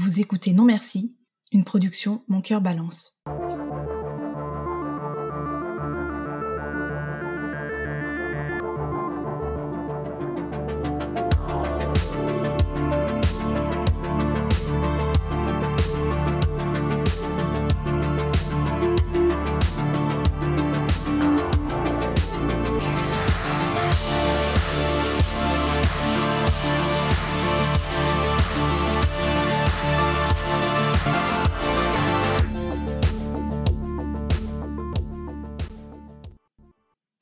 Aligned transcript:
Vous 0.00 0.20
écoutez 0.20 0.52
Non 0.52 0.64
Merci, 0.64 1.16
une 1.50 1.64
production 1.64 2.22
Mon 2.28 2.40
cœur 2.40 2.60
balance. 2.60 3.18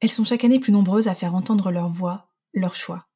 Elles 0.07 0.13
sont 0.13 0.23
chaque 0.23 0.45
année 0.45 0.61
plus 0.61 0.71
nombreuses 0.71 1.09
à 1.09 1.17
faire 1.17 1.35
entendre 1.35 1.73
leur 1.73 1.89
voix, 1.91 2.31
leur 2.55 2.77
choix. 2.77 3.09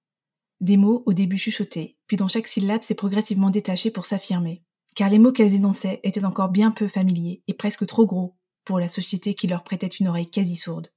Des 0.61 0.77
mots 0.77 1.05
au 1.07 1.13
début 1.13 1.37
chuchotés, 1.37 1.97
puis 2.09 2.17
dans 2.17 2.27
chaque 2.27 2.49
syllabe 2.49 2.83
s'est 2.83 2.97
progressivement 2.97 3.51
détaché 3.51 3.93
pour 3.93 4.07
s'affirmer, 4.07 4.65
car 4.97 5.09
les 5.09 5.21
mots 5.21 5.31
qu'elles 5.31 5.55
énonçaient 5.55 6.01
étaient 6.03 6.25
encore 6.25 6.49
bien 6.49 6.73
peu 6.73 6.89
familiers 6.89 7.45
et 7.47 7.55
presque 7.55 7.87
trop 7.87 8.07
gros 8.07 8.37
pour 8.65 8.81
la 8.81 8.89
société 8.89 9.35
qui 9.35 9.47
leur 9.47 9.63
prêtait 9.63 9.87
une 9.87 10.09
oreille 10.09 10.29
quasi 10.29 10.57
sourde. 10.57 10.89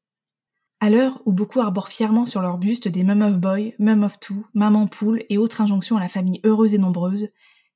À 0.80 0.90
l'heure 0.90 1.22
où 1.28 1.32
beaucoup 1.32 1.60
arborent 1.60 1.92
fièrement 1.92 2.26
sur 2.26 2.42
leur 2.42 2.58
buste 2.58 2.88
des 2.88 3.04
Mum 3.04 3.22
of 3.22 3.40
Boy, 3.40 3.76
Mum 3.78 4.02
of 4.02 4.20
Two, 4.20 4.48
Maman 4.56 4.88
Poule 4.88 5.22
et 5.30 5.38
autres 5.38 5.62
injonctions 5.62 5.98
à 5.98 6.02
la 6.02 6.10
famille 6.10 6.42
heureuse 6.44 6.74
et 6.74 6.80
nombreuse, 6.80 7.28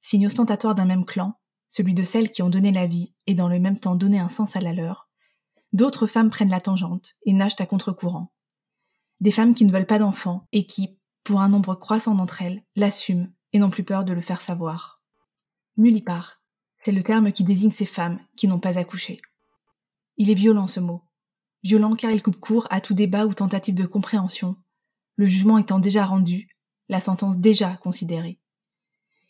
signe 0.02 0.25
ostentatoire 0.25 0.73
d'un 0.73 0.86
même 0.86 1.05
clan, 1.05 1.36
celui 1.70 1.94
de 1.94 2.02
celles 2.02 2.31
qui 2.31 2.41
ont 2.41 2.49
donné 2.49 2.72
la 2.72 2.88
vie 2.88 3.13
et 3.27 3.36
dans 3.36 3.47
le 3.47 3.59
même 3.59 3.80
temps 3.80 3.94
donné 3.94 4.17
un 4.17 4.27
sens 4.27 4.55
à 4.55 4.59
la 4.59 4.73
leur, 4.73 5.06
d'autres 5.73 6.08
femmes 6.08 6.30
prennent 6.30 6.50
la 6.50 6.62
tangente 6.62 7.16
et 7.26 7.34
nagent 7.34 7.60
à 7.60 7.66
contre-courant. 7.66 8.32
Des 9.20 9.32
femmes 9.32 9.56
qui 9.56 9.66
ne 9.66 9.72
veulent 9.72 9.86
pas 9.86 10.00
d'enfants 10.00 10.48
et 10.52 10.66
qui, 10.66 11.00
pour 11.23 11.42
un 11.42 11.50
nombre 11.50 11.76
croissant 11.76 12.16
d'entre 12.16 12.42
elles, 12.42 12.64
l'assument 12.76 13.28
et 13.54 13.60
n'ont 13.60 13.70
plus 13.70 13.84
peur 13.84 14.06
de 14.06 14.14
le 14.14 14.22
faire 14.22 14.42
savoir. 14.42 15.02
Nullipare, 15.78 16.42
c'est 16.78 16.92
le 16.92 17.04
terme 17.04 17.32
qui 17.32 17.44
désigne 17.44 17.72
ces 17.72 17.86
femmes 17.86 18.20
qui 18.36 18.48
n'ont 18.48 18.60
pas 18.60 18.78
accouché. 18.78 19.22
Il 20.18 20.30
est 20.30 20.36
violent 20.36 20.68
ce 20.68 20.80
mot. 20.80 21.04
Violent 21.64 21.95
car 21.95 22.12
il 22.12 22.23
coupe 22.23 22.40
court 22.40 22.68
à 22.70 22.82
tout 22.82 22.94
débat 22.94 23.26
ou 23.26 23.34
tentative 23.34 23.76
de 23.76 23.86
compréhension, 23.86 24.56
le 25.16 25.26
jugement 25.26 25.58
étant 25.58 25.80
déjà 25.80 26.06
rendu, 26.06 26.48
la 26.90 27.02
sentence 27.02 27.38
déjà 27.38 27.76
considérée. 27.78 28.40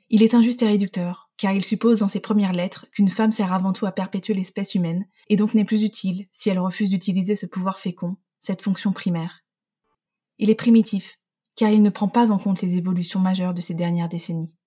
Il 0.10 0.24
est 0.24 0.34
injuste 0.34 0.62
et 0.62 0.68
réducteur, 0.68 1.27
car 1.38 1.54
il 1.54 1.64
suppose 1.64 2.00
dans 2.00 2.08
ses 2.08 2.20
premières 2.20 2.54
lettres 2.54 2.88
qu'une 2.92 3.10
femme 3.10 3.32
sert 3.32 3.54
avant 3.54 3.74
tout 3.74 3.86
à 3.86 3.92
perpétuer 3.92 4.34
l'espèce 4.34 4.76
humaine, 4.76 5.06
et 5.30 5.36
donc 5.36 5.54
n'est 5.54 5.66
plus 5.66 5.84
utile 5.84 6.28
si 6.32 6.50
elle 6.50 6.60
refuse 6.60 6.90
d'utiliser 6.90 7.36
ce 7.36 7.46
pouvoir 7.46 7.80
fécond, 7.80 8.18
cette 8.40 8.62
fonction 8.62 8.92
primaire. 8.92 9.44
Il 10.40 10.50
est 10.50 10.56
primitif, 10.56 11.20
car 11.56 11.70
il 11.70 11.82
ne 11.82 11.90
prend 11.90 12.08
pas 12.08 12.32
en 12.32 12.38
compte 12.38 12.62
les 12.62 12.76
évolutions 12.76 13.20
majeures 13.20 13.54
de 13.54 13.62
ces 13.62 13.74
dernières 13.74 14.10
décennies. 14.10 14.58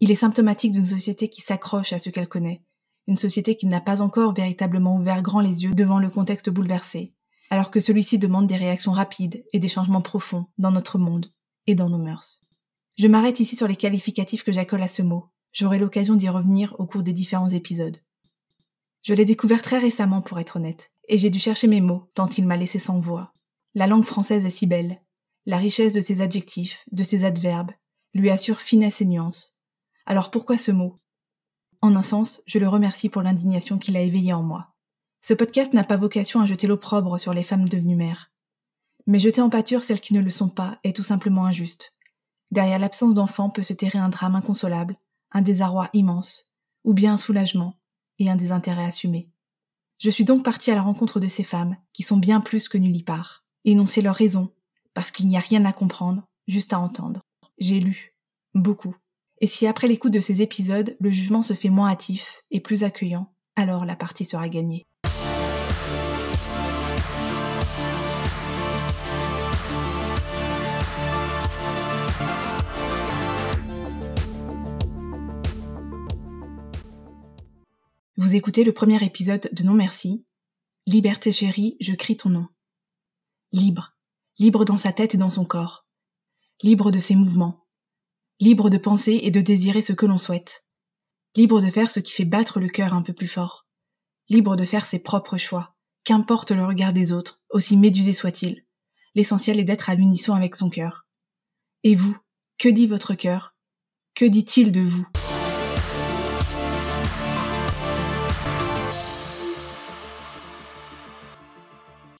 Il 0.00 0.10
est 0.10 0.16
symptomatique 0.16 0.72
d'une 0.72 0.84
société 0.84 1.28
qui 1.28 1.40
s'accroche 1.40 1.92
à 1.92 1.98
ce 1.98 2.10
qu'elle 2.10 2.28
connaît, 2.28 2.62
une 3.06 3.16
société 3.16 3.56
qui 3.56 3.66
n'a 3.66 3.80
pas 3.80 4.02
encore 4.02 4.34
véritablement 4.34 4.96
ouvert 4.96 5.22
grand 5.22 5.40
les 5.40 5.64
yeux 5.64 5.74
devant 5.74 5.98
le 5.98 6.10
contexte 6.10 6.50
bouleversé, 6.50 7.14
alors 7.50 7.70
que 7.70 7.80
celui-ci 7.80 8.18
demande 8.18 8.46
des 8.46 8.56
réactions 8.56 8.92
rapides 8.92 9.44
et 9.52 9.58
des 9.58 9.68
changements 9.68 10.00
profonds 10.00 10.46
dans 10.58 10.70
notre 10.70 10.98
monde 10.98 11.32
et 11.66 11.74
dans 11.74 11.88
nos 11.88 11.98
mœurs. 11.98 12.42
Je 12.96 13.06
m'arrête 13.06 13.40
ici 13.40 13.56
sur 13.56 13.68
les 13.68 13.76
qualificatifs 13.76 14.44
que 14.44 14.52
j'accole 14.52 14.82
à 14.82 14.88
ce 14.88 15.02
mot. 15.02 15.26
J'aurai 15.54 15.78
l'occasion 15.78 16.16
d'y 16.16 16.28
revenir 16.28 16.74
au 16.80 16.86
cours 16.86 17.04
des 17.04 17.12
différents 17.12 17.48
épisodes. 17.48 18.02
Je 19.02 19.14
l'ai 19.14 19.24
découvert 19.24 19.62
très 19.62 19.78
récemment 19.78 20.20
pour 20.20 20.40
être 20.40 20.56
honnête, 20.56 20.90
et 21.08 21.16
j'ai 21.16 21.30
dû 21.30 21.38
chercher 21.38 21.68
mes 21.68 21.80
mots 21.80 22.10
tant 22.14 22.28
il 22.28 22.44
m'a 22.44 22.56
laissé 22.56 22.80
sans 22.80 22.98
voix. 22.98 23.32
La 23.76 23.86
langue 23.86 24.04
française 24.04 24.44
est 24.44 24.50
si 24.50 24.66
belle. 24.66 25.00
La 25.46 25.56
richesse 25.56 25.92
de 25.92 26.00
ses 26.00 26.20
adjectifs, 26.22 26.84
de 26.90 27.04
ses 27.04 27.24
adverbes, 27.24 27.70
lui 28.14 28.30
assure 28.30 28.60
finesse 28.60 29.00
et 29.00 29.04
nuance. 29.04 29.54
Alors 30.06 30.32
pourquoi 30.32 30.58
ce 30.58 30.72
mot? 30.72 30.98
En 31.82 31.94
un 31.94 32.02
sens, 32.02 32.42
je 32.46 32.58
le 32.58 32.66
remercie 32.66 33.08
pour 33.08 33.22
l'indignation 33.22 33.78
qu'il 33.78 33.96
a 33.96 34.00
éveillée 34.00 34.32
en 34.32 34.42
moi. 34.42 34.74
Ce 35.20 35.34
podcast 35.34 35.72
n'a 35.72 35.84
pas 35.84 35.96
vocation 35.96 36.40
à 36.40 36.46
jeter 36.46 36.66
l'opprobre 36.66 37.20
sur 37.20 37.32
les 37.32 37.44
femmes 37.44 37.68
devenues 37.68 37.94
mères. 37.94 38.32
Mais 39.06 39.20
jeter 39.20 39.40
en 39.40 39.50
pâture 39.50 39.84
celles 39.84 40.00
qui 40.00 40.14
ne 40.14 40.20
le 40.20 40.30
sont 40.30 40.48
pas 40.48 40.80
est 40.82 40.96
tout 40.96 41.04
simplement 41.04 41.44
injuste. 41.44 41.94
Derrière 42.50 42.80
l'absence 42.80 43.14
d'enfant 43.14 43.50
peut 43.50 43.62
se 43.62 43.72
terrer 43.72 43.98
un 43.98 44.08
drame 44.08 44.34
inconsolable, 44.34 44.98
un 45.34 45.42
désarroi 45.42 45.90
immense, 45.92 46.54
ou 46.84 46.94
bien 46.94 47.14
un 47.14 47.18
soulagement 47.18 47.78
et 48.18 48.30
un 48.30 48.36
désintérêt 48.36 48.84
assumé. 48.84 49.30
Je 49.98 50.10
suis 50.10 50.24
donc 50.24 50.44
partie 50.44 50.70
à 50.70 50.74
la 50.74 50.82
rencontre 50.82 51.20
de 51.20 51.26
ces 51.26 51.44
femmes, 51.44 51.76
qui 51.92 52.02
sont 52.02 52.16
bien 52.16 52.40
plus 52.40 52.68
que 52.68 52.78
nullipare, 52.78 53.44
énoncer 53.64 54.00
leurs 54.00 54.14
raisons, 54.14 54.52
parce 54.94 55.10
qu'il 55.10 55.26
n'y 55.26 55.36
a 55.36 55.40
rien 55.40 55.64
à 55.64 55.72
comprendre, 55.72 56.22
juste 56.46 56.72
à 56.72 56.78
entendre. 56.78 57.20
J'ai 57.58 57.80
lu, 57.80 58.14
beaucoup. 58.54 58.96
Et 59.40 59.46
si 59.46 59.66
après 59.66 59.88
l'écoute 59.88 60.12
de 60.12 60.20
ces 60.20 60.40
épisodes, 60.40 60.96
le 61.00 61.10
jugement 61.10 61.42
se 61.42 61.54
fait 61.54 61.68
moins 61.68 61.90
hâtif 61.90 62.42
et 62.50 62.60
plus 62.60 62.84
accueillant, 62.84 63.32
alors 63.56 63.84
la 63.84 63.96
partie 63.96 64.24
sera 64.24 64.48
gagnée. 64.48 64.86
Vous 78.16 78.36
écoutez 78.36 78.62
le 78.62 78.72
premier 78.72 79.04
épisode 79.04 79.50
de 79.52 79.64
Non 79.64 79.74
Merci. 79.74 80.24
Liberté 80.86 81.32
chérie, 81.32 81.76
je 81.80 81.94
crie 81.94 82.16
ton 82.16 82.28
nom. 82.28 82.46
Libre. 83.50 83.96
Libre 84.38 84.64
dans 84.64 84.76
sa 84.76 84.92
tête 84.92 85.16
et 85.16 85.18
dans 85.18 85.30
son 85.30 85.44
corps. 85.44 85.84
Libre 86.62 86.92
de 86.92 87.00
ses 87.00 87.16
mouvements. 87.16 87.66
Libre 88.38 88.70
de 88.70 88.78
penser 88.78 89.18
et 89.24 89.32
de 89.32 89.40
désirer 89.40 89.82
ce 89.82 89.92
que 89.92 90.06
l'on 90.06 90.18
souhaite. 90.18 90.64
Libre 91.34 91.60
de 91.60 91.68
faire 91.72 91.90
ce 91.90 91.98
qui 91.98 92.12
fait 92.12 92.24
battre 92.24 92.60
le 92.60 92.68
cœur 92.68 92.94
un 92.94 93.02
peu 93.02 93.12
plus 93.12 93.26
fort. 93.26 93.66
Libre 94.28 94.54
de 94.54 94.64
faire 94.64 94.86
ses 94.86 95.00
propres 95.00 95.36
choix. 95.36 95.74
Qu'importe 96.04 96.52
le 96.52 96.64
regard 96.64 96.92
des 96.92 97.10
autres, 97.10 97.42
aussi 97.50 97.76
médusé 97.76 98.12
soit-il. 98.12 98.64
L'essentiel 99.16 99.58
est 99.58 99.64
d'être 99.64 99.90
à 99.90 99.96
l'unisson 99.96 100.34
avec 100.34 100.54
son 100.54 100.70
cœur. 100.70 101.08
Et 101.82 101.96
vous, 101.96 102.16
que 102.58 102.68
dit 102.68 102.86
votre 102.86 103.14
cœur? 103.14 103.56
Que 104.14 104.24
dit-il 104.24 104.70
de 104.70 104.82
vous? 104.82 105.08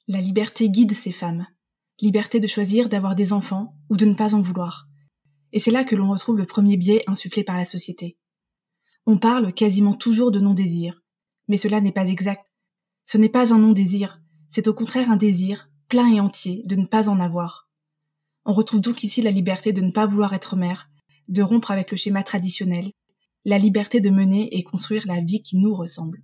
La 0.07 0.21
liberté 0.21 0.69
guide 0.69 0.93
ces 0.93 1.11
femmes. 1.11 1.47
Liberté 1.99 2.39
de 2.39 2.45
choisir 2.45 2.89
d'avoir 2.89 3.15
des 3.15 3.33
enfants 3.33 3.75
ou 3.89 3.97
de 3.97 4.05
ne 4.05 4.13
pas 4.13 4.35
en 4.35 4.39
vouloir. 4.39 4.87
Et 5.51 5.57
c'est 5.57 5.71
là 5.71 5.83
que 5.83 5.95
l'on 5.95 6.11
retrouve 6.11 6.37
le 6.37 6.45
premier 6.45 6.77
biais 6.77 7.01
insufflé 7.07 7.43
par 7.43 7.57
la 7.57 7.65
société. 7.65 8.15
On 9.07 9.17
parle 9.17 9.51
quasiment 9.51 9.95
toujours 9.95 10.29
de 10.29 10.39
non-désir, 10.39 11.01
mais 11.47 11.57
cela 11.57 11.81
n'est 11.81 11.91
pas 11.91 12.07
exact. 12.07 12.45
Ce 13.07 13.17
n'est 13.17 13.29
pas 13.29 13.51
un 13.51 13.57
non-désir, 13.57 14.21
c'est 14.47 14.67
au 14.67 14.75
contraire 14.75 15.09
un 15.09 15.15
désir, 15.15 15.71
plein 15.89 16.13
et 16.13 16.19
entier, 16.19 16.61
de 16.67 16.75
ne 16.75 16.85
pas 16.85 17.09
en 17.09 17.19
avoir. 17.19 17.67
On 18.45 18.53
retrouve 18.53 18.81
donc 18.81 19.03
ici 19.03 19.23
la 19.23 19.31
liberté 19.31 19.73
de 19.73 19.81
ne 19.81 19.91
pas 19.91 20.05
vouloir 20.05 20.35
être 20.35 20.55
mère, 20.55 20.87
de 21.29 21.41
rompre 21.41 21.71
avec 21.71 21.89
le 21.89 21.97
schéma 21.97 22.21
traditionnel, 22.21 22.91
la 23.43 23.57
liberté 23.57 24.01
de 24.01 24.11
mener 24.11 24.55
et 24.55 24.61
construire 24.61 25.07
la 25.07 25.19
vie 25.19 25.41
qui 25.41 25.57
nous 25.57 25.73
ressemble. 25.73 26.21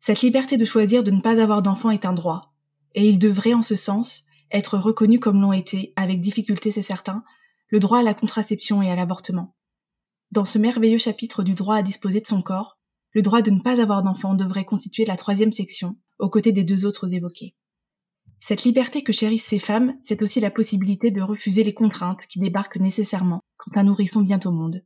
Cette 0.00 0.20
liberté 0.20 0.58
de 0.58 0.66
choisir 0.66 1.02
de 1.02 1.10
ne 1.10 1.22
pas 1.22 1.40
avoir 1.40 1.62
d'enfant 1.62 1.90
est 1.90 2.04
un 2.04 2.12
droit, 2.12 2.53
et 2.94 3.08
il 3.08 3.18
devrait 3.18 3.54
en 3.54 3.62
ce 3.62 3.76
sens 3.76 4.24
être 4.50 4.78
reconnu 4.78 5.18
comme 5.18 5.40
l'ont 5.40 5.52
été, 5.52 5.92
avec 5.96 6.20
difficulté 6.20 6.70
c'est 6.70 6.82
certain, 6.82 7.24
le 7.68 7.80
droit 7.80 7.98
à 7.98 8.02
la 8.02 8.14
contraception 8.14 8.82
et 8.82 8.90
à 8.90 8.96
l'avortement. 8.96 9.56
Dans 10.30 10.44
ce 10.44 10.58
merveilleux 10.58 10.98
chapitre 10.98 11.42
du 11.42 11.54
droit 11.54 11.76
à 11.76 11.82
disposer 11.82 12.20
de 12.20 12.26
son 12.26 12.42
corps, 12.42 12.78
le 13.12 13.22
droit 13.22 13.42
de 13.42 13.50
ne 13.50 13.60
pas 13.60 13.80
avoir 13.80 14.02
d'enfant 14.02 14.34
devrait 14.34 14.64
constituer 14.64 15.04
la 15.04 15.16
troisième 15.16 15.52
section, 15.52 15.96
aux 16.18 16.28
côtés 16.28 16.52
des 16.52 16.64
deux 16.64 16.86
autres 16.86 17.14
évoquées. 17.14 17.54
Cette 18.40 18.64
liberté 18.64 19.02
que 19.02 19.12
chérissent 19.12 19.44
ces 19.46 19.58
femmes, 19.58 19.96
c'est 20.02 20.22
aussi 20.22 20.40
la 20.40 20.50
possibilité 20.50 21.10
de 21.10 21.22
refuser 21.22 21.64
les 21.64 21.72
contraintes 21.72 22.26
qui 22.28 22.38
débarquent 22.38 22.76
nécessairement 22.76 23.40
quand 23.56 23.76
un 23.76 23.84
nourrisson 23.84 24.22
vient 24.22 24.40
au 24.44 24.50
monde. 24.50 24.84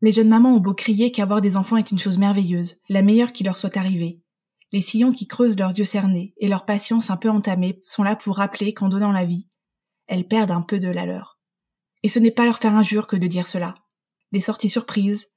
Les 0.00 0.12
jeunes 0.12 0.28
mamans 0.28 0.56
ont 0.56 0.60
beau 0.60 0.74
crier 0.74 1.10
qu'avoir 1.10 1.40
des 1.40 1.56
enfants 1.56 1.76
est 1.76 1.90
une 1.90 1.98
chose 1.98 2.18
merveilleuse, 2.18 2.76
la 2.88 3.02
meilleure 3.02 3.32
qui 3.32 3.44
leur 3.44 3.58
soit 3.58 3.76
arrivée, 3.76 4.22
les 4.76 4.82
sillons 4.82 5.10
qui 5.10 5.26
creusent 5.26 5.58
leurs 5.58 5.78
yeux 5.78 5.86
cernés 5.86 6.34
et 6.36 6.48
leur 6.48 6.66
patience 6.66 7.08
un 7.08 7.16
peu 7.16 7.30
entamée 7.30 7.80
sont 7.86 8.02
là 8.02 8.14
pour 8.14 8.36
rappeler 8.36 8.74
qu'en 8.74 8.90
donnant 8.90 9.10
la 9.10 9.24
vie, 9.24 9.48
elles 10.06 10.28
perdent 10.28 10.50
un 10.50 10.60
peu 10.60 10.78
de 10.78 10.88
la 10.88 11.06
leur. 11.06 11.40
Et 12.02 12.10
ce 12.10 12.18
n'est 12.18 12.30
pas 12.30 12.44
leur 12.44 12.58
faire 12.58 12.74
injure 12.74 13.06
que 13.06 13.16
de 13.16 13.26
dire 13.26 13.46
cela. 13.46 13.74
Les 14.32 14.42
sorties 14.42 14.68
surprises, 14.68 15.28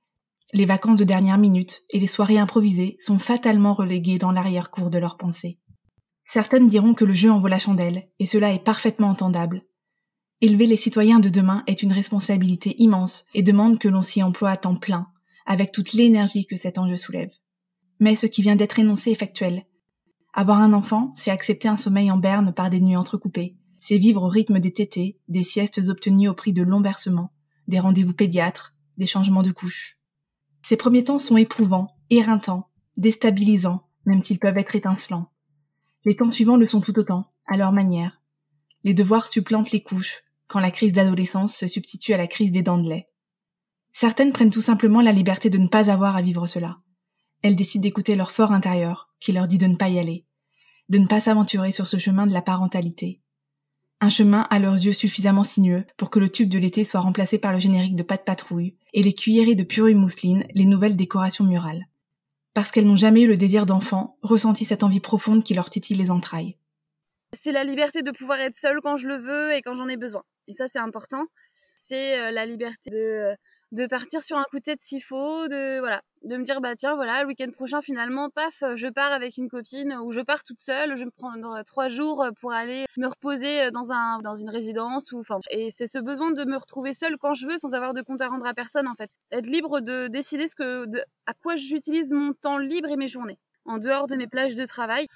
les 0.51 0.65
vacances 0.65 0.97
de 0.97 1.05
dernière 1.05 1.37
minute 1.37 1.83
et 1.89 1.99
les 1.99 2.05
soirées 2.05 2.37
improvisées 2.37 2.97
sont 2.99 3.17
fatalement 3.17 3.73
reléguées 3.73 4.17
dans 4.17 4.33
l'arrière-cour 4.33 4.89
de 4.89 4.97
leurs 4.97 5.15
pensées. 5.15 5.57
Certaines 6.27 6.67
diront 6.67 6.93
que 6.93 7.05
le 7.05 7.13
jeu 7.13 7.31
en 7.31 7.39
vaut 7.39 7.47
la 7.47 7.59
chandelle, 7.59 8.09
et 8.19 8.25
cela 8.25 8.51
est 8.51 8.59
parfaitement 8.59 9.07
entendable. 9.07 9.61
Élever 10.41 10.65
les 10.65 10.75
citoyens 10.75 11.21
de 11.21 11.29
demain 11.29 11.63
est 11.65 11.81
une 11.81 11.93
responsabilité 11.93 12.75
immense 12.77 13.23
et 13.33 13.41
demande 13.41 13.79
que 13.79 13.87
l'on 13.87 14.01
s'y 14.01 14.21
emploie 14.21 14.49
à 14.49 14.57
temps 14.57 14.75
plein, 14.75 15.07
avec 15.45 15.71
toute 15.71 15.93
l'énergie 15.93 16.45
que 16.45 16.57
cet 16.57 16.77
enjeu 16.77 16.97
soulève. 16.97 17.31
Mais 17.99 18.15
ce 18.15 18.25
qui 18.25 18.41
vient 18.41 18.55
d'être 18.55 18.79
énoncé 18.79 19.11
est 19.11 19.15
factuel. 19.15 19.65
Avoir 20.33 20.59
un 20.59 20.73
enfant, 20.73 21.11
c'est 21.15 21.31
accepter 21.31 21.67
un 21.67 21.75
sommeil 21.75 22.11
en 22.11 22.17
berne 22.17 22.53
par 22.53 22.69
des 22.69 22.79
nuits 22.79 22.95
entrecoupées, 22.95 23.57
c'est 23.79 23.97
vivre 23.97 24.23
au 24.23 24.27
rythme 24.27 24.59
des 24.59 24.73
tétés, 24.73 25.17
des 25.27 25.43
siestes 25.43 25.81
obtenues 25.87 26.27
au 26.27 26.33
prix 26.33 26.53
de 26.53 26.63
longs 26.63 26.81
versements, 26.81 27.31
des 27.67 27.79
rendez-vous 27.79 28.13
pédiatres, 28.13 28.75
des 28.97 29.05
changements 29.05 29.43
de 29.43 29.51
couches. 29.51 29.97
Ces 30.61 30.75
premiers 30.75 31.05
temps 31.05 31.19
sont 31.19 31.37
éprouvants, 31.37 31.95
éreintants, 32.09 32.69
déstabilisants, 32.97 33.87
même 34.05 34.21
s'ils 34.21 34.39
peuvent 34.39 34.57
être 34.57 34.75
étincelants. 34.75 35.31
Les 36.05 36.15
temps 36.15 36.31
suivants 36.31 36.57
le 36.57 36.67
sont 36.67 36.81
tout 36.81 36.97
autant, 36.99 37.31
à 37.47 37.57
leur 37.57 37.71
manière. 37.71 38.21
Les 38.83 38.93
devoirs 38.93 39.27
supplantent 39.27 39.71
les 39.71 39.81
couches, 39.81 40.23
quand 40.47 40.59
la 40.59 40.71
crise 40.71 40.93
d'adolescence 40.93 41.55
se 41.55 41.67
substitue 41.67 42.13
à 42.13 42.17
la 42.17 42.27
crise 42.27 42.51
des 42.51 42.63
dents 42.63 42.77
de 42.77 42.89
lait. 42.89 43.09
Certaines 43.93 44.33
prennent 44.33 44.51
tout 44.51 44.61
simplement 44.61 45.01
la 45.01 45.11
liberté 45.11 45.49
de 45.49 45.57
ne 45.57 45.67
pas 45.67 45.89
avoir 45.89 46.15
à 46.15 46.21
vivre 46.21 46.47
cela. 46.47 46.79
Elles 47.41 47.55
décident 47.55 47.83
d'écouter 47.83 48.15
leur 48.15 48.31
fort 48.31 48.51
intérieur, 48.51 49.09
qui 49.19 49.31
leur 49.31 49.47
dit 49.47 49.57
de 49.57 49.67
ne 49.67 49.75
pas 49.75 49.89
y 49.89 49.99
aller, 49.99 50.25
de 50.89 50.97
ne 50.97 51.07
pas 51.07 51.19
s'aventurer 51.19 51.71
sur 51.71 51.87
ce 51.87 51.97
chemin 51.97 52.27
de 52.27 52.33
la 52.33 52.41
parentalité. 52.41 53.21
Un 54.01 54.09
chemin 54.09 54.47
à 54.49 54.59
leurs 54.59 54.75
yeux 54.75 54.93
suffisamment 54.93 55.43
sinueux 55.43 55.85
pour 55.97 56.09
que 56.09 56.19
le 56.19 56.29
tube 56.29 56.49
de 56.49 56.57
l'été 56.57 56.85
soit 56.85 57.01
remplacé 57.01 57.37
par 57.37 57.51
le 57.51 57.59
générique 57.59 57.95
de 57.95 58.03
de 58.03 58.23
patrouille 58.23 58.75
et 58.93 59.03
les 59.03 59.13
cuillerées 59.13 59.55
de 59.55 59.63
purée 59.63 59.93
mousseline, 59.93 60.45
les 60.53 60.65
nouvelles 60.65 60.95
décorations 60.95 61.43
murales. 61.43 61.87
Parce 62.53 62.71
qu'elles 62.71 62.87
n'ont 62.87 62.95
jamais 62.95 63.21
eu 63.21 63.27
le 63.27 63.37
désir 63.37 63.65
d'enfant, 63.65 64.17
ressenti 64.21 64.65
cette 64.65 64.83
envie 64.83 65.01
profonde 65.01 65.43
qui 65.43 65.53
leur 65.53 65.69
titille 65.69 65.97
les 65.97 66.11
entrailles. 66.11 66.57
C'est 67.33 67.51
la 67.51 67.63
liberté 67.63 68.01
de 68.01 68.11
pouvoir 68.11 68.39
être 68.39 68.55
seule 68.57 68.79
quand 68.81 68.97
je 68.97 69.07
le 69.07 69.17
veux 69.17 69.53
et 69.53 69.61
quand 69.61 69.75
j'en 69.75 69.87
ai 69.87 69.97
besoin. 69.97 70.23
Et 70.47 70.53
ça, 70.53 70.67
c'est 70.67 70.79
important. 70.79 71.25
C'est 71.75 72.19
euh, 72.19 72.31
la 72.31 72.45
liberté 72.45 72.89
de 72.89 73.35
de 73.71 73.85
partir 73.85 74.23
sur 74.23 74.37
un 74.37 74.43
coup 74.49 74.57
de 74.57 74.63
tête 74.63 74.81
s'il 74.81 75.03
faut, 75.03 75.47
de 75.47 75.79
voilà, 75.79 76.01
de 76.23 76.37
me 76.37 76.43
dire 76.43 76.59
bah 76.59 76.75
tiens 76.75 76.95
voilà 76.95 77.21
le 77.21 77.27
week-end 77.27 77.51
prochain 77.51 77.81
finalement 77.81 78.29
paf 78.29 78.63
je 78.75 78.87
pars 78.87 79.11
avec 79.11 79.37
une 79.37 79.47
copine 79.47 79.93
ou 80.03 80.11
je 80.11 80.21
pars 80.21 80.43
toute 80.43 80.59
seule, 80.59 80.95
je 80.95 80.99
vais 80.99 81.05
me 81.05 81.11
prendre 81.11 81.63
trois 81.63 81.87
jours 81.87 82.27
pour 82.41 82.51
aller 82.51 82.85
me 82.97 83.07
reposer 83.07 83.71
dans 83.71 83.91
un 83.91 84.19
dans 84.19 84.35
une 84.35 84.49
résidence 84.49 85.11
ou 85.11 85.19
enfin 85.19 85.39
et 85.51 85.69
c'est 85.71 85.87
ce 85.87 85.99
besoin 85.99 86.31
de 86.31 86.43
me 86.45 86.57
retrouver 86.57 86.93
seule 86.93 87.17
quand 87.17 87.35
je 87.35 87.45
veux 87.45 87.57
sans 87.57 87.73
avoir 87.73 87.93
de 87.93 88.01
compte 88.01 88.21
à 88.21 88.27
rendre 88.27 88.47
à 88.47 88.53
personne 88.53 88.87
en 88.87 88.95
fait, 88.95 89.11
être 89.31 89.47
libre 89.47 89.81
de 89.81 90.07
décider 90.07 90.47
ce 90.47 90.55
que 90.55 90.85
de, 90.87 91.03
à 91.25 91.33
quoi 91.33 91.55
j'utilise 91.55 92.11
mon 92.11 92.33
temps 92.33 92.57
libre 92.57 92.89
et 92.89 92.97
mes 92.97 93.07
journées 93.07 93.37
en 93.65 93.77
dehors 93.77 94.07
de 94.07 94.15
mes 94.15 94.27
plages 94.27 94.55
de 94.55 94.65
travail. 94.65 95.07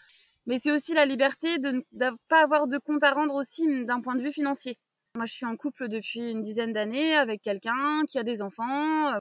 Mais 0.46 0.60
c'est 0.60 0.72
aussi 0.72 0.94
la 0.94 1.06
liberté 1.06 1.58
de 1.58 1.84
ne 1.94 2.10
pas 2.28 2.44
avoir 2.44 2.68
de 2.68 2.78
compte 2.78 3.04
à 3.04 3.12
rendre 3.12 3.34
aussi 3.36 3.86
d'un 3.86 4.02
point 4.02 4.16
de 4.16 4.22
vue 4.22 4.34
financier. 4.34 4.78
Moi, 5.16 5.26
je 5.26 5.34
suis 5.34 5.46
en 5.46 5.56
couple 5.56 5.90
depuis 5.90 6.32
une 6.32 6.42
dizaine 6.42 6.74
d'années 6.74 7.16
avec 7.16 7.42
quelqu'un 7.42 8.02
qui 8.08 8.18
a 8.18 8.24
des 8.24 8.42
enfants. 8.42 9.12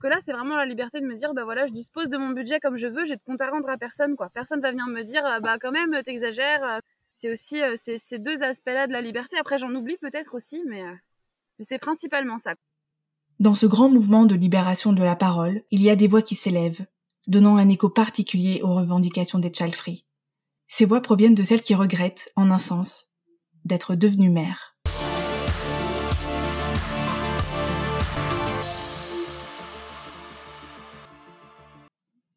Que 0.00 0.06
là, 0.08 0.18
c'est 0.20 0.32
vraiment 0.32 0.56
la 0.56 0.66
liberté 0.66 1.00
de 1.00 1.06
me 1.06 1.14
dire, 1.14 1.32
bah 1.32 1.44
voilà, 1.44 1.66
je 1.66 1.72
dispose 1.72 2.08
de 2.08 2.16
mon 2.16 2.30
budget 2.30 2.58
comme 2.60 2.76
je 2.76 2.86
veux, 2.86 3.04
j'ai 3.04 3.16
de 3.16 3.22
compte 3.24 3.40
à 3.40 3.50
rendre 3.50 3.70
à 3.70 3.76
personne, 3.78 4.16
quoi. 4.16 4.30
Personne 4.30 4.60
va 4.60 4.70
venir 4.70 4.86
me 4.88 5.02
dire, 5.02 5.22
bah 5.42 5.58
quand 5.60 5.72
même, 5.72 5.94
t'exagères. 6.02 6.80
C'est 7.14 7.30
aussi 7.30 7.62
euh, 7.62 7.76
ces 7.76 8.18
deux 8.18 8.42
aspects-là 8.42 8.86
de 8.86 8.92
la 8.92 9.00
liberté. 9.00 9.36
Après, 9.38 9.58
j'en 9.58 9.74
oublie 9.74 9.96
peut-être 9.98 10.34
aussi, 10.34 10.62
mais, 10.66 10.82
euh, 10.82 10.94
mais 11.58 11.64
c'est 11.64 11.78
principalement 11.78 12.38
ça. 12.38 12.54
Dans 13.38 13.54
ce 13.54 13.66
grand 13.66 13.88
mouvement 13.88 14.24
de 14.24 14.34
libération 14.34 14.92
de 14.92 15.02
la 15.02 15.16
parole, 15.16 15.62
il 15.70 15.82
y 15.82 15.90
a 15.90 15.96
des 15.96 16.08
voix 16.08 16.22
qui 16.22 16.34
s'élèvent, 16.34 16.86
donnant 17.26 17.56
un 17.56 17.68
écho 17.68 17.88
particulier 17.88 18.60
aux 18.62 18.74
revendications 18.74 19.38
des 19.38 19.52
child 19.52 19.74
free. 19.74 20.04
Ces 20.68 20.84
voix 20.84 21.00
proviennent 21.00 21.34
de 21.34 21.42
celles 21.42 21.62
qui 21.62 21.74
regrettent, 21.74 22.30
en 22.36 22.50
un 22.50 22.58
sens, 22.58 23.10
d'être 23.64 23.94
devenues 23.94 24.30
mères. 24.30 24.71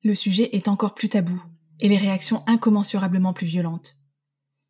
Le 0.05 0.13
sujet 0.13 0.55
est 0.55 0.67
encore 0.67 0.93
plus 0.93 1.09
tabou 1.09 1.41
et 1.79 1.89
les 1.89 1.97
réactions 1.97 2.43
incommensurablement 2.45 3.33
plus 3.33 3.47
violentes. 3.47 3.97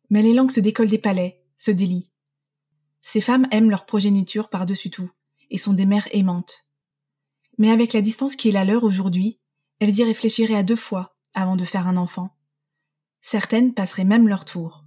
Mais 0.08 0.22
les 0.22 0.32
langues 0.32 0.50
se 0.50 0.60
décollent 0.60 0.88
des 0.88 0.96
palais, 0.96 1.44
se 1.58 1.70
délient. 1.70 2.10
Ces 3.02 3.20
femmes 3.20 3.46
aiment 3.50 3.68
leur 3.68 3.84
progéniture 3.84 4.48
par-dessus 4.48 4.88
tout 4.88 5.10
et 5.50 5.58
sont 5.58 5.74
des 5.74 5.84
mères 5.84 6.08
aimantes. 6.12 6.70
Mais 7.58 7.70
avec 7.70 7.92
la 7.92 8.00
distance 8.00 8.34
qui 8.34 8.48
est 8.48 8.52
la 8.52 8.64
leur 8.64 8.82
aujourd'hui, 8.82 9.38
elles 9.78 9.98
y 9.98 10.04
réfléchiraient 10.04 10.56
à 10.56 10.62
deux 10.62 10.74
fois 10.74 11.18
avant 11.34 11.56
de 11.56 11.64
faire 11.64 11.86
un 11.86 11.98
enfant. 11.98 12.34
Certaines 13.20 13.74
passeraient 13.74 14.04
même 14.04 14.28
leur 14.28 14.46
tour. 14.46 14.86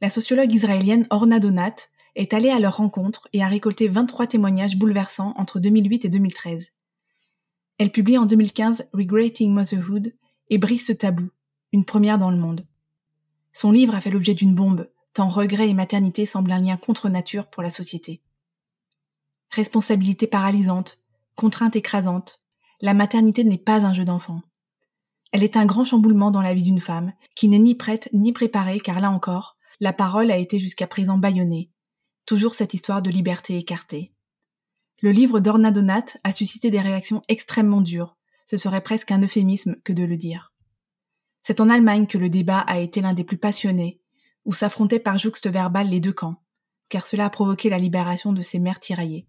La 0.00 0.08
sociologue 0.08 0.54
israélienne 0.54 1.06
Orna 1.10 1.38
Donat 1.38 1.76
est 2.14 2.32
allée 2.32 2.50
à 2.50 2.60
leur 2.60 2.78
rencontre 2.78 3.28
et 3.34 3.42
a 3.42 3.48
récolté 3.48 3.88
23 3.88 4.26
témoignages 4.26 4.78
bouleversants 4.78 5.34
entre 5.36 5.60
2008 5.60 6.06
et 6.06 6.08
2013. 6.08 6.70
Elle 7.78 7.92
publie 7.92 8.18
en 8.18 8.26
2015 8.26 8.88
Regretting 8.92 9.52
Motherhood 9.52 10.12
et 10.50 10.58
brise 10.58 10.84
ce 10.84 10.92
tabou, 10.92 11.30
une 11.72 11.84
première 11.84 12.18
dans 12.18 12.30
le 12.30 12.36
monde. 12.36 12.66
Son 13.52 13.70
livre 13.70 13.94
a 13.94 14.00
fait 14.00 14.10
l'objet 14.10 14.34
d'une 14.34 14.54
bombe, 14.54 14.88
tant 15.14 15.28
regret 15.28 15.68
et 15.68 15.74
maternité 15.74 16.26
semblent 16.26 16.50
un 16.50 16.60
lien 16.60 16.76
contre 16.76 17.08
nature 17.08 17.46
pour 17.46 17.62
la 17.62 17.70
société. 17.70 18.20
Responsabilité 19.50 20.26
paralysante, 20.26 21.00
contrainte 21.36 21.76
écrasante, 21.76 22.42
la 22.80 22.94
maternité 22.94 23.44
n'est 23.44 23.58
pas 23.58 23.84
un 23.84 23.94
jeu 23.94 24.04
d'enfant. 24.04 24.42
Elle 25.30 25.44
est 25.44 25.56
un 25.56 25.66
grand 25.66 25.84
chamboulement 25.84 26.30
dans 26.30 26.42
la 26.42 26.54
vie 26.54 26.62
d'une 26.62 26.80
femme, 26.80 27.12
qui 27.36 27.48
n'est 27.48 27.58
ni 27.58 27.74
prête 27.74 28.08
ni 28.12 28.32
préparée 28.32 28.80
car 28.80 28.98
là 28.98 29.10
encore, 29.10 29.56
la 29.80 29.92
parole 29.92 30.32
a 30.32 30.36
été 30.36 30.58
jusqu'à 30.58 30.88
présent 30.88 31.18
bâillonnée. 31.18 31.70
Toujours 32.26 32.54
cette 32.54 32.74
histoire 32.74 33.02
de 33.02 33.10
liberté 33.10 33.56
écartée. 33.56 34.12
Le 35.00 35.12
livre 35.12 35.38
d'Orna 35.38 35.70
Donat 35.70 36.06
a 36.24 36.32
suscité 36.32 36.70
des 36.70 36.80
réactions 36.80 37.22
extrêmement 37.28 37.80
dures. 37.80 38.16
Ce 38.46 38.56
serait 38.56 38.80
presque 38.80 39.12
un 39.12 39.22
euphémisme 39.22 39.76
que 39.84 39.92
de 39.92 40.02
le 40.02 40.16
dire. 40.16 40.52
C'est 41.42 41.60
en 41.60 41.68
Allemagne 41.68 42.06
que 42.06 42.18
le 42.18 42.28
débat 42.28 42.58
a 42.58 42.80
été 42.80 43.00
l'un 43.00 43.14
des 43.14 43.22
plus 43.22 43.36
passionnés, 43.38 44.00
où 44.44 44.52
s'affrontaient 44.52 44.98
par 44.98 45.16
jouxte 45.16 45.48
verbal 45.48 45.88
les 45.88 46.00
deux 46.00 46.12
camps, 46.12 46.42
car 46.88 47.06
cela 47.06 47.26
a 47.26 47.30
provoqué 47.30 47.70
la 47.70 47.78
libération 47.78 48.32
de 48.32 48.40
ces 48.40 48.58
mères 48.58 48.80
tiraillées. 48.80 49.28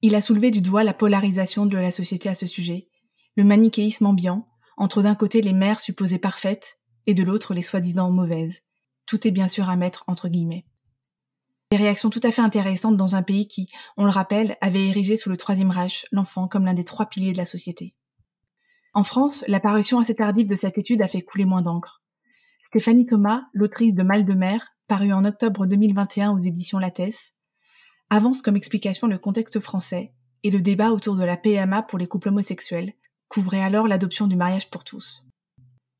Il 0.00 0.14
a 0.14 0.22
soulevé 0.22 0.50
du 0.50 0.62
doigt 0.62 0.82
la 0.82 0.94
polarisation 0.94 1.66
de 1.66 1.76
la 1.76 1.90
société 1.90 2.30
à 2.30 2.34
ce 2.34 2.46
sujet, 2.46 2.88
le 3.36 3.44
manichéisme 3.44 4.06
ambiant, 4.06 4.48
entre 4.78 5.02
d'un 5.02 5.14
côté 5.14 5.42
les 5.42 5.52
mères 5.52 5.82
supposées 5.82 6.18
parfaites 6.18 6.80
et 7.06 7.12
de 7.12 7.22
l'autre 7.22 7.52
les 7.52 7.60
soi-disant 7.60 8.10
mauvaises. 8.10 8.62
Tout 9.04 9.26
est 9.28 9.30
bien 9.30 9.48
sûr 9.48 9.68
à 9.68 9.76
mettre 9.76 10.04
entre 10.06 10.28
guillemets. 10.28 10.64
Des 11.70 11.76
réactions 11.76 12.10
tout 12.10 12.20
à 12.24 12.32
fait 12.32 12.42
intéressantes 12.42 12.96
dans 12.96 13.14
un 13.14 13.22
pays 13.22 13.46
qui, 13.46 13.68
on 13.96 14.04
le 14.04 14.10
rappelle, 14.10 14.56
avait 14.60 14.88
érigé 14.88 15.16
sous 15.16 15.30
le 15.30 15.36
Troisième 15.36 15.70
Reich 15.70 16.04
l'enfant 16.10 16.48
comme 16.48 16.64
l'un 16.64 16.74
des 16.74 16.82
trois 16.82 17.06
piliers 17.06 17.32
de 17.32 17.38
la 17.38 17.44
société. 17.44 17.94
En 18.92 19.04
France, 19.04 19.44
l'apparition 19.46 20.00
assez 20.00 20.16
tardive 20.16 20.48
de 20.48 20.56
cette 20.56 20.78
étude 20.78 21.00
a 21.00 21.06
fait 21.06 21.22
couler 21.22 21.44
moins 21.44 21.62
d'encre. 21.62 22.02
Stéphanie 22.60 23.06
Thomas, 23.06 23.42
l'autrice 23.52 23.94
de 23.94 24.02
Mal 24.02 24.24
de 24.24 24.34
mer, 24.34 24.74
parue 24.88 25.12
en 25.12 25.24
octobre 25.24 25.64
2021 25.64 26.32
aux 26.32 26.38
éditions 26.38 26.80
Lattès, 26.80 27.34
avance 28.10 28.42
comme 28.42 28.56
explication 28.56 29.06
le 29.06 29.18
contexte 29.18 29.60
français 29.60 30.12
et 30.42 30.50
le 30.50 30.60
débat 30.60 30.90
autour 30.90 31.14
de 31.14 31.22
la 31.22 31.36
PMA 31.36 31.84
pour 31.84 32.00
les 32.00 32.08
couples 32.08 32.30
homosexuels, 32.30 32.94
couvrait 33.28 33.62
alors 33.62 33.86
l'adoption 33.86 34.26
du 34.26 34.34
mariage 34.34 34.70
pour 34.70 34.82
tous. 34.82 35.24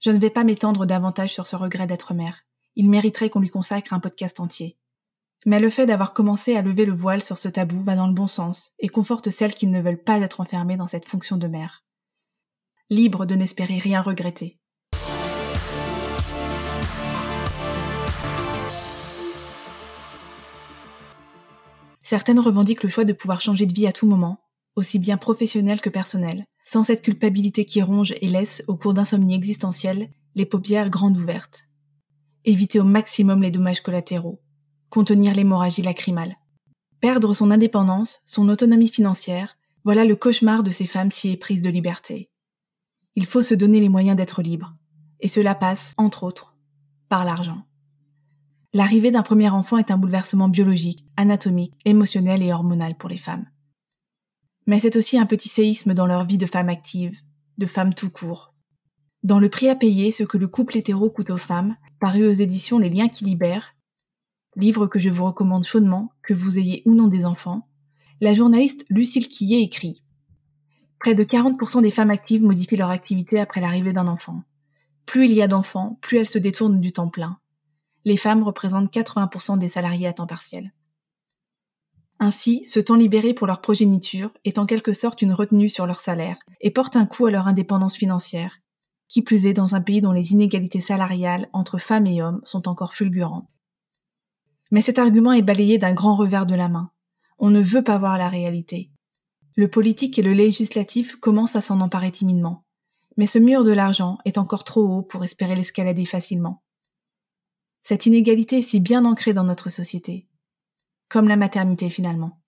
Je 0.00 0.11
ne 0.11 0.19
vais 0.19 0.31
pas 0.31 0.43
m'étendre 0.43 0.85
davantage 0.85 1.33
sur 1.33 1.47
ce 1.47 1.55
regret 1.55 1.87
d'être 1.87 2.12
mère. 2.12 2.41
Il 2.75 2.91
mériterait 2.91 3.31
qu'on 3.31 3.39
lui 3.39 3.50
consacre 3.50 3.93
un 3.93 4.00
podcast 4.00 4.41
entier. 4.41 4.80
Mais 5.47 5.59
le 5.59 5.71
fait 5.71 5.87
d'avoir 5.87 6.13
commencé 6.13 6.55
à 6.55 6.63
lever 6.63 6.85
le 6.85 6.93
voile 6.93 7.23
sur 7.23 7.39
ce 7.39 7.49
tabou 7.49 7.83
va 7.83 7.97
dans 7.97 8.07
le 8.07 8.13
bon 8.13 8.27
sens 8.27 8.73
et 8.79 8.89
conforte 8.89 9.31
celles 9.31 9.55
qui 9.55 9.67
ne 9.67 9.81
veulent 9.81 10.03
pas 10.03 10.19
être 10.19 10.41
enfermées 10.41 10.77
dans 10.77 10.87
cette 10.87 11.09
fonction 11.09 11.39
de 11.39 11.47
mère. 11.47 11.83
Libre 12.91 13.25
de 13.25 13.35
n'espérer 13.35 13.79
rien 13.79 14.03
regretter. 14.03 14.59
Certaines 22.03 22.41
revendiquent 22.41 22.83
le 22.83 22.89
choix 22.89 23.05
de 23.05 23.13
pouvoir 23.13 23.41
changer 23.41 23.67
de 23.67 23.73
vie 23.73 23.87
à 23.87 23.93
tout 23.93 24.09
moment, 24.09 24.41
aussi 24.75 24.99
bien 24.99 25.17
professionnel 25.17 25.81
que 25.81 25.89
personnel, 25.89 26.45
sans 26.67 26.85
cette 26.85 27.03
culpabilité 27.03 27.65
qui 27.65 27.81
ronge 27.81 28.15
et 28.21 28.29
laisse, 28.29 28.63
au 28.67 28.77
cours 28.77 28.95
d'insomnie 28.95 29.35
existentielle, 29.35 30.11
les 30.35 30.45
paupières 30.45 30.91
grandes 30.91 31.17
ouvertes. 31.17 31.63
Éviter 32.45 32.81
au 32.81 32.85
maximum 32.85 33.43
les 33.43 33.51
dommages 33.51 33.81
collatéraux, 33.81 34.43
contenir 34.91 35.35
l'hémorragie 35.35 35.83
lacrymale. 35.83 36.37
Perdre 37.01 37.33
son 37.33 37.51
indépendance, 37.51 38.21
son 38.27 38.49
autonomie 38.49 38.89
financière, 38.89 39.57
voilà 39.85 40.05
le 40.05 40.17
cauchemar 40.17 40.63
de 40.63 40.71
ces 40.71 40.87
femmes 40.87 41.11
si 41.11 41.31
éprises 41.31 41.63
de 41.63 41.71
liberté. 41.71 42.29
Il 43.15 43.25
faut 43.25 43.43
se 43.43 43.55
donner 43.55 43.81
les 43.81 43.89
moyens 43.89 44.17
d'être 44.17 44.43
libre, 44.43 44.75
et 45.21 45.29
cela 45.29 45.55
passe, 45.55 45.95
entre 45.97 46.25
autres, 46.25 46.57
par 47.09 47.25
l'argent. 47.25 47.65
L'arrivée 48.73 49.11
d'un 49.11 49.23
premier 49.23 49.49
enfant 49.49 49.79
est 49.79 49.91
un 49.91 49.97
bouleversement 49.97 50.49
biologique, 50.49 51.07
anatomique, 51.17 51.75
émotionnel 51.85 52.43
et 52.43 52.53
hormonal 52.53 52.97
pour 52.97 53.09
les 53.09 53.17
femmes. 53.17 53.47
Mais 54.67 54.79
c'est 54.79 54.97
aussi 54.97 55.19
un 55.19 55.27
petit 55.27 55.49
séisme 55.49 55.95
dans 55.95 56.07
leur 56.07 56.25
vie 56.25 56.39
de 56.39 56.47
femme 56.47 56.69
active, 56.69 57.19
de 57.59 57.67
femme 57.67 57.95
tout 57.95 58.11
court. 58.11 58.55
Dans 59.23 59.41
le 59.41 59.49
prix 59.49 59.69
à 59.69 59.75
payer, 59.75 60.13
ce 60.13 60.23
que 60.23 60.39
le 60.39 60.47
couple 60.47 60.79
hétéro 60.79 61.11
coûte 61.11 61.31
aux 61.31 61.37
femmes, 61.37 61.77
paru 61.99 62.27
aux 62.27 62.33
éditions 62.33 62.79
Les 62.79 62.91
Liens 62.91 63.09
qui 63.09 63.25
libèrent, 63.25 63.75
livre 64.61 64.87
que 64.87 64.99
je 64.99 65.11
vous 65.11 65.25
recommande 65.25 65.64
chaudement, 65.64 66.12
que 66.23 66.35
vous 66.35 66.59
ayez 66.59 66.83
ou 66.87 66.95
non 66.95 67.09
des 67.09 67.26
enfants, 67.26 67.69
la 68.21 68.35
journaliste 68.35 68.85
Lucille 68.90 69.29
Quillet 69.29 69.62
écrit 69.62 70.05
Près 70.99 71.14
de 71.14 71.25
40% 71.25 71.81
des 71.83 71.90
femmes 71.90 72.11
actives 72.11 72.45
modifient 72.45 72.76
leur 72.76 72.90
activité 72.90 73.40
après 73.40 73.61
l'arrivée 73.61 73.95
d'un 73.95 74.07
enfant. 74.07 74.43
Plus 75.07 75.25
il 75.25 75.33
y 75.33 75.43
a 75.43 75.49
d'enfants, 75.49 75.99
plus 76.02 76.19
elles 76.19 76.29
se 76.29 76.38
détournent 76.38 76.81
du 76.81 76.93
temps 76.93 77.09
plein. 77.09 77.38
Les 78.05 78.19
femmes 78.19 78.43
représentent 78.43 78.93
80% 78.93 79.59
des 79.59 79.69
salariés 79.69 80.07
à 80.07 80.12
temps 80.12 80.26
partiel. 80.26 80.73
Ainsi, 82.19 82.64
ce 82.64 82.81
temps 82.81 82.97
libéré 82.97 83.33
pour 83.33 83.47
leur 83.47 83.62
progéniture 83.62 84.31
est 84.45 84.59
en 84.59 84.67
quelque 84.67 84.93
sorte 84.93 85.23
une 85.23 85.33
retenue 85.33 85.71
sur 85.71 85.87
leur 85.87 86.00
salaire 86.00 86.37
et 86.61 86.71
porte 86.71 86.97
un 86.97 87.07
coup 87.07 87.25
à 87.25 87.31
leur 87.31 87.47
indépendance 87.47 87.97
financière, 87.97 88.59
qui 89.09 89.23
plus 89.23 89.47
est 89.47 89.55
dans 89.55 89.75
un 89.75 89.81
pays 89.81 90.02
dont 90.02 90.12
les 90.12 90.33
inégalités 90.33 90.83
salariales 90.83 91.49
entre 91.55 91.79
femmes 91.79 92.07
et 92.07 92.23
hommes 92.23 92.43
sont 92.45 92.69
encore 92.69 92.93
fulgurantes. 92.93 93.49
Mais 94.71 94.83
cet 94.83 94.99
argument 94.99 95.33
est 95.33 95.43
balayé 95.43 95.79
d'un 95.79 95.93
grand 95.93 96.17
revers 96.17 96.47
de 96.47 96.55
la 96.55 96.69
main. 96.69 96.91
On 97.39 97.50
ne 97.50 97.61
veut 97.61 97.83
pas 97.83 97.99
voir 97.99 98.19
la 98.19 98.29
réalité. 98.29 98.91
Le 99.57 99.69
politique 99.69 100.19
et 100.19 100.23
le 100.23 100.33
législatif 100.33 101.17
commencent 101.17 101.57
à 101.57 101.61
s'en 101.61 101.81
emparer 101.81 102.12
timidement. 102.12 102.65
Mais 103.17 103.27
ce 103.27 103.39
mur 103.39 103.65
de 103.65 103.73
l'argent 103.73 104.19
est 104.25 104.39
encore 104.39 104.65
trop 104.65 104.83
haut 104.83 105.03
pour 105.03 105.25
espérer 105.25 105.57
l'escalader 105.57 106.05
facilement. 106.05 106.62
Cette 107.83 108.07
inégalité 108.07 108.59
est 108.59 108.62
si 108.62 108.81
bien 108.81 109.05
ancrée 109.05 109.33
dans 109.33 109.45
notre 109.45 109.69
société 109.69 110.29
comme 111.11 111.29
la 111.29 111.37
maternité 111.37 111.91
finalement. 111.91 112.41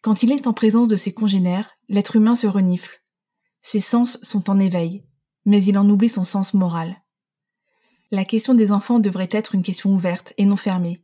Quand 0.00 0.24
il 0.24 0.32
est 0.32 0.48
en 0.48 0.52
présence 0.52 0.88
de 0.88 0.96
ses 0.96 1.14
congénères, 1.14 1.78
l'être 1.88 2.16
humain 2.16 2.34
se 2.34 2.48
renifle. 2.48 3.04
Ses 3.60 3.78
sens 3.78 4.18
sont 4.22 4.50
en 4.50 4.58
éveil, 4.58 5.04
mais 5.44 5.62
il 5.62 5.78
en 5.78 5.88
oublie 5.88 6.08
son 6.08 6.24
sens 6.24 6.54
moral. 6.54 6.96
La 8.10 8.24
question 8.24 8.54
des 8.54 8.72
enfants 8.72 8.98
devrait 8.98 9.28
être 9.30 9.54
une 9.54 9.62
question 9.62 9.92
ouverte 9.92 10.32
et 10.38 10.46
non 10.46 10.56
fermée, 10.56 11.01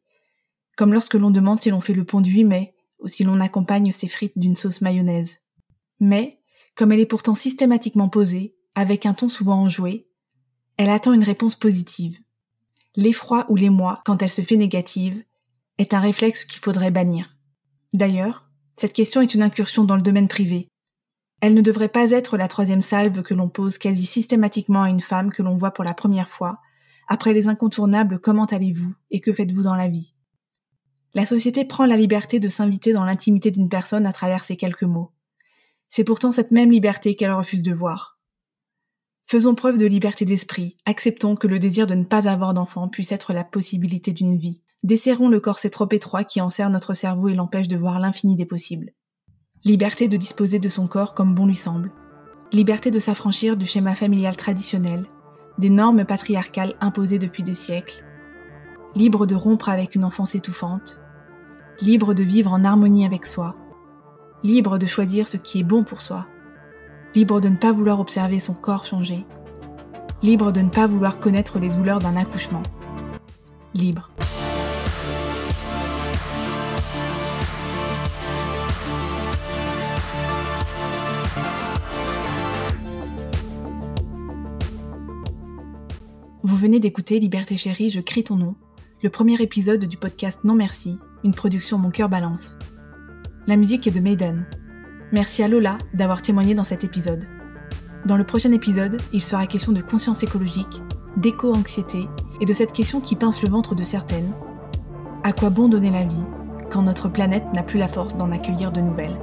comme 0.78 0.92
lorsque 0.92 1.14
l'on 1.14 1.32
demande 1.32 1.58
si 1.58 1.70
l'on 1.70 1.80
fait 1.80 1.92
le 1.92 2.04
pont 2.04 2.20
du 2.20 2.30
8 2.30 2.44
mai 2.44 2.74
ou 3.00 3.08
si 3.08 3.24
l'on 3.24 3.40
accompagne 3.40 3.90
ses 3.90 4.06
frites 4.06 4.38
d'une 4.38 4.54
sauce 4.54 4.80
mayonnaise. 4.80 5.38
Mais, 5.98 6.40
comme 6.76 6.92
elle 6.92 7.00
est 7.00 7.06
pourtant 7.06 7.34
systématiquement 7.34 8.08
posée, 8.08 8.54
avec 8.76 9.04
un 9.04 9.12
ton 9.12 9.28
souvent 9.28 9.60
enjoué, 9.60 10.08
elle 10.76 10.90
attend 10.90 11.12
une 11.12 11.24
réponse 11.24 11.56
positive. 11.56 12.20
L'effroi 12.94 13.44
ou 13.48 13.56
l'émoi, 13.56 14.02
quand 14.06 14.22
elle 14.22 14.30
se 14.30 14.42
fait 14.42 14.56
négative, 14.56 15.20
est 15.78 15.94
un 15.94 16.00
réflexe 16.00 16.44
qu'il 16.44 16.60
faudrait 16.60 16.92
bannir. 16.92 17.36
D'ailleurs, 17.92 18.48
cette 18.76 18.92
question 18.92 19.20
est 19.20 19.34
une 19.34 19.42
incursion 19.42 19.82
dans 19.82 19.96
le 19.96 20.02
domaine 20.02 20.28
privé. 20.28 20.68
Elle 21.40 21.54
ne 21.54 21.60
devrait 21.60 21.88
pas 21.88 22.12
être 22.12 22.36
la 22.36 22.46
troisième 22.46 22.82
salve 22.82 23.22
que 23.22 23.34
l'on 23.34 23.48
pose 23.48 23.78
quasi 23.78 24.06
systématiquement 24.06 24.84
à 24.84 24.90
une 24.90 25.00
femme 25.00 25.32
que 25.32 25.42
l'on 25.42 25.56
voit 25.56 25.72
pour 25.72 25.82
la 25.82 25.94
première 25.94 26.28
fois, 26.28 26.60
après 27.08 27.32
les 27.32 27.48
incontournables 27.48 28.20
comment 28.20 28.46
allez-vous 28.46 28.94
et 29.10 29.18
que 29.18 29.32
faites-vous 29.32 29.64
dans 29.64 29.74
la 29.74 29.88
vie? 29.88 30.14
La 31.14 31.26
société 31.26 31.64
prend 31.64 31.86
la 31.86 31.96
liberté 31.96 32.40
de 32.40 32.48
s'inviter 32.48 32.92
dans 32.92 33.04
l'intimité 33.04 33.50
d'une 33.50 33.68
personne 33.68 34.06
à 34.06 34.12
travers 34.12 34.44
ces 34.44 34.56
quelques 34.56 34.82
mots. 34.82 35.10
C'est 35.88 36.04
pourtant 36.04 36.30
cette 36.30 36.50
même 36.50 36.70
liberté 36.70 37.16
qu'elle 37.16 37.32
refuse 37.32 37.62
de 37.62 37.72
voir. 37.72 38.18
Faisons 39.26 39.54
preuve 39.54 39.78
de 39.78 39.86
liberté 39.86 40.24
d'esprit, 40.24 40.76
acceptons 40.86 41.36
que 41.36 41.46
le 41.46 41.58
désir 41.58 41.86
de 41.86 41.94
ne 41.94 42.04
pas 42.04 42.28
avoir 42.28 42.54
d'enfant 42.54 42.88
puisse 42.88 43.12
être 43.12 43.32
la 43.32 43.44
possibilité 43.44 44.12
d'une 44.12 44.36
vie. 44.36 44.62
Desserrons 44.84 45.28
le 45.28 45.40
corset 45.40 45.70
trop 45.70 45.88
étroit 45.90 46.24
qui 46.24 46.40
enserre 46.40 46.70
notre 46.70 46.94
cerveau 46.94 47.28
et 47.28 47.34
l'empêche 47.34 47.68
de 47.68 47.76
voir 47.76 47.98
l'infini 47.98 48.36
des 48.36 48.46
possibles. 48.46 48.92
Liberté 49.64 50.08
de 50.08 50.16
disposer 50.16 50.58
de 50.58 50.68
son 50.68 50.86
corps 50.86 51.14
comme 51.14 51.34
bon 51.34 51.46
lui 51.46 51.56
semble. 51.56 51.90
Liberté 52.52 52.90
de 52.90 52.98
s'affranchir 52.98 53.56
du 53.56 53.66
schéma 53.66 53.94
familial 53.94 54.36
traditionnel, 54.36 55.06
des 55.58 55.68
normes 55.68 56.04
patriarcales 56.04 56.74
imposées 56.80 57.18
depuis 57.18 57.42
des 57.42 57.54
siècles. 57.54 58.04
Libre 58.98 59.26
de 59.26 59.36
rompre 59.36 59.68
avec 59.68 59.94
une 59.94 60.04
enfance 60.04 60.34
étouffante. 60.34 60.98
Libre 61.82 62.14
de 62.14 62.24
vivre 62.24 62.52
en 62.52 62.64
harmonie 62.64 63.06
avec 63.06 63.26
soi. 63.26 63.54
Libre 64.42 64.76
de 64.76 64.86
choisir 64.86 65.28
ce 65.28 65.36
qui 65.36 65.60
est 65.60 65.62
bon 65.62 65.84
pour 65.84 66.02
soi. 66.02 66.26
Libre 67.14 67.40
de 67.40 67.48
ne 67.48 67.56
pas 67.56 67.70
vouloir 67.70 68.00
observer 68.00 68.40
son 68.40 68.54
corps 68.54 68.84
changer. 68.84 69.24
Libre 70.20 70.50
de 70.50 70.62
ne 70.62 70.68
pas 70.68 70.88
vouloir 70.88 71.20
connaître 71.20 71.60
les 71.60 71.68
douleurs 71.68 72.00
d'un 72.00 72.16
accouchement. 72.16 72.64
Libre. 73.72 74.10
Vous 86.42 86.56
venez 86.56 86.80
d'écouter 86.80 87.20
Liberté 87.20 87.56
chérie, 87.56 87.90
je 87.90 88.00
crie 88.00 88.24
ton 88.24 88.34
nom, 88.34 88.56
le 89.00 89.10
premier 89.10 89.40
épisode 89.40 89.84
du 89.84 89.96
podcast 89.96 90.40
Non 90.42 90.56
Merci, 90.56 90.98
une 91.22 91.34
production 91.34 91.78
Mon 91.78 91.90
cœur 91.90 92.08
balance. 92.08 92.56
La 93.46 93.56
musique 93.56 93.86
est 93.86 93.92
de 93.92 94.00
Maiden. 94.00 94.44
Merci 95.12 95.44
à 95.44 95.48
Lola 95.48 95.78
d'avoir 95.94 96.20
témoigné 96.20 96.54
dans 96.56 96.64
cet 96.64 96.82
épisode. 96.82 97.24
Dans 98.06 98.16
le 98.16 98.24
prochain 98.24 98.50
épisode, 98.50 99.00
il 99.12 99.22
sera 99.22 99.46
question 99.46 99.70
de 99.70 99.82
conscience 99.82 100.24
écologique, 100.24 100.82
d'éco-anxiété 101.16 102.08
et 102.40 102.44
de 102.44 102.52
cette 102.52 102.72
question 102.72 103.00
qui 103.00 103.14
pince 103.14 103.40
le 103.40 103.50
ventre 103.50 103.76
de 103.76 103.84
certaines. 103.84 104.32
À 105.22 105.32
quoi 105.32 105.50
bon 105.50 105.68
donner 105.68 105.90
la 105.90 106.04
vie 106.04 106.24
quand 106.68 106.82
notre 106.82 107.08
planète 107.08 107.44
n'a 107.54 107.62
plus 107.62 107.78
la 107.78 107.88
force 107.88 108.16
d'en 108.16 108.32
accueillir 108.32 108.72
de 108.72 108.80
nouvelles? 108.80 109.16